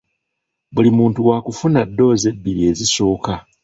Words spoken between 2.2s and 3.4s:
ebbiri ezisooka.